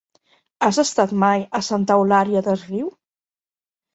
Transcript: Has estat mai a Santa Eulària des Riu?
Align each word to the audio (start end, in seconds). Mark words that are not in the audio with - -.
Has 0.67 0.79
estat 0.83 1.11
mai 1.23 1.43
a 1.59 1.61
Santa 1.67 1.97
Eulària 1.99 2.43
des 2.47 2.63
Riu? 2.71 2.87